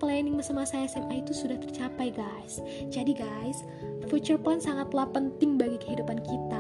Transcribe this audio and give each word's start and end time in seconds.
planning 0.01 0.41
bersama 0.41 0.65
saya 0.65 0.89
SMA 0.89 1.21
itu 1.21 1.37
sudah 1.37 1.61
tercapai 1.61 2.09
guys. 2.09 2.65
Jadi 2.89 3.13
guys, 3.13 3.61
future 4.09 4.41
plan 4.41 4.57
sangatlah 4.57 5.13
penting 5.13 5.61
bagi 5.61 5.77
kehidupan 5.77 6.25
kita. 6.25 6.60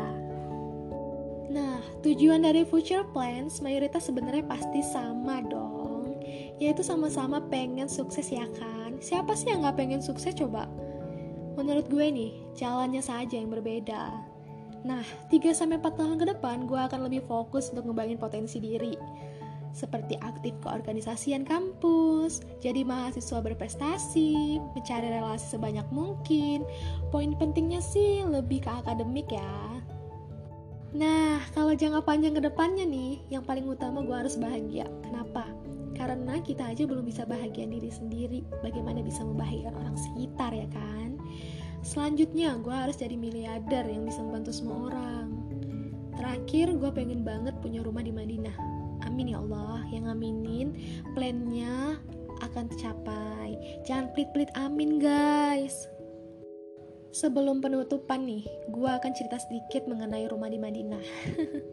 Nah, 1.50 1.82
tujuan 2.06 2.46
dari 2.46 2.62
future 2.62 3.02
plans 3.10 3.58
mayoritas 3.58 4.06
sebenarnya 4.06 4.46
pasti 4.46 4.86
sama 4.86 5.42
dong. 5.42 6.22
Yaitu 6.62 6.86
sama-sama 6.86 7.42
pengen 7.50 7.90
sukses 7.90 8.30
ya 8.30 8.46
kan? 8.54 9.02
Siapa 9.02 9.34
sih 9.34 9.50
yang 9.50 9.66
gak 9.66 9.74
pengen 9.74 9.98
sukses 9.98 10.30
coba? 10.38 10.70
Menurut 11.58 11.90
gue 11.90 12.06
nih, 12.06 12.32
jalannya 12.54 13.02
saja 13.02 13.34
yang 13.34 13.50
berbeda. 13.50 14.14
Nah, 14.86 15.02
3-4 15.28 15.82
tahun 15.82 16.16
ke 16.22 16.26
depan 16.38 16.70
gue 16.70 16.78
akan 16.78 17.10
lebih 17.10 17.26
fokus 17.26 17.74
untuk 17.74 17.90
ngembangin 17.90 18.16
potensi 18.16 18.62
diri 18.62 18.94
seperti 19.70 20.18
aktif 20.18 20.54
keorganisasian 20.66 21.46
kampus, 21.46 22.42
jadi 22.58 22.82
mahasiswa 22.82 23.38
berprestasi, 23.38 24.58
mencari 24.74 25.08
relasi 25.14 25.46
sebanyak 25.54 25.86
mungkin. 25.94 26.66
Poin 27.14 27.34
pentingnya 27.38 27.78
sih 27.78 28.26
lebih 28.26 28.66
ke 28.66 28.70
akademik 28.70 29.30
ya. 29.30 29.54
Nah, 30.90 31.38
kalau 31.54 31.70
jangka 31.70 32.02
panjang 32.02 32.34
ke 32.34 32.42
depannya 32.42 32.82
nih, 32.82 33.22
yang 33.30 33.46
paling 33.46 33.62
utama 33.70 34.02
gue 34.02 34.16
harus 34.16 34.34
bahagia. 34.34 34.90
Kenapa? 35.06 35.46
Karena 35.94 36.42
kita 36.42 36.66
aja 36.66 36.82
belum 36.82 37.06
bisa 37.06 37.22
bahagia 37.22 37.68
diri 37.70 37.90
sendiri, 37.92 38.42
bagaimana 38.58 38.98
bisa 38.98 39.22
membahagiakan 39.22 39.76
orang 39.76 39.94
sekitar 39.94 40.50
ya 40.50 40.66
kan? 40.74 41.14
Selanjutnya, 41.86 42.58
gue 42.58 42.74
harus 42.74 42.98
jadi 42.98 43.14
miliarder 43.14 43.86
yang 43.86 44.02
bisa 44.02 44.18
membantu 44.18 44.50
semua 44.50 44.90
orang. 44.90 45.28
Terakhir, 46.18 46.74
gue 46.74 46.90
pengen 46.90 47.22
banget 47.22 47.54
punya 47.62 47.86
rumah 47.86 48.02
di 48.02 48.10
Madinah. 48.10 48.56
Amin 49.06 49.32
ya 49.32 49.38
Allah, 49.40 49.86
yang 49.94 50.10
aminin 50.10 50.74
plannya 51.14 51.96
akan 52.42 52.64
tercapai. 52.66 53.56
Jangan 53.86 54.10
pelit-pelit 54.12 54.50
amin 54.58 54.98
guys. 54.98 55.86
Sebelum 57.10 57.58
penutupan 57.58 58.22
nih, 58.22 58.46
gue 58.70 58.90
akan 58.90 59.12
cerita 59.12 59.38
sedikit 59.42 59.90
mengenai 59.90 60.30
rumah 60.30 60.46
di 60.46 60.58
Madinah. 60.62 61.04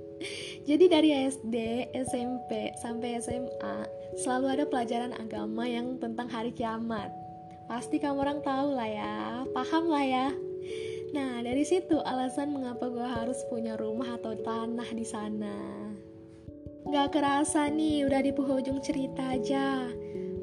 Jadi 0.70 0.86
dari 0.90 1.14
SD, 1.14 1.56
SMP, 1.94 2.74
sampai 2.82 3.22
SMA, 3.22 3.78
selalu 4.18 4.46
ada 4.58 4.66
pelajaran 4.66 5.14
agama 5.14 5.70
yang 5.70 6.02
tentang 6.02 6.26
hari 6.26 6.50
kiamat 6.50 7.14
Pasti 7.68 8.00
kamu 8.00 8.24
orang 8.24 8.40
tahu 8.48 8.80
lah 8.80 8.88
ya, 8.88 9.44
paham 9.52 9.92
lah 9.92 10.06
ya. 10.08 10.28
Nah, 11.12 11.44
dari 11.44 11.68
situ 11.68 12.00
alasan 12.00 12.56
mengapa 12.56 12.88
gue 12.88 13.04
harus 13.04 13.44
punya 13.52 13.76
rumah 13.76 14.16
atau 14.16 14.40
tanah 14.40 14.88
di 14.96 15.04
sana. 15.04 15.56
Gak 16.88 17.12
kerasa 17.12 17.68
nih, 17.68 18.08
udah 18.08 18.24
di 18.24 18.32
penghujung 18.32 18.80
cerita 18.80 19.36
aja. 19.36 19.84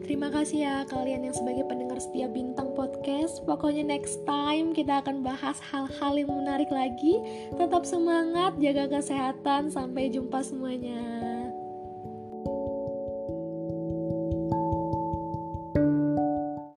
Terima 0.04 0.28
kasih 0.28 0.68
ya 0.68 0.76
kalian 0.84 1.24
yang 1.24 1.32
sebagai 1.32 1.64
pendengar 1.64 1.96
setia 1.96 2.28
Bintang 2.28 2.76
Podcast. 2.76 3.40
Pokoknya 3.48 3.88
next 3.88 4.20
time 4.28 4.76
kita 4.76 5.00
akan 5.00 5.24
bahas 5.24 5.56
hal-hal 5.72 6.12
yang 6.20 6.28
menarik 6.28 6.68
lagi. 6.68 7.24
Tetap 7.56 7.88
semangat, 7.88 8.52
jaga 8.60 9.00
kesehatan. 9.00 9.72
Sampai 9.72 10.12
jumpa 10.12 10.44
semuanya. 10.44 11.53